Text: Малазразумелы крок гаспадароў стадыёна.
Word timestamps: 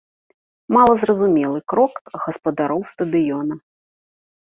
Малазразумелы 0.77 1.59
крок 1.75 1.93
гаспадароў 2.25 2.81
стадыёна. 2.97 3.55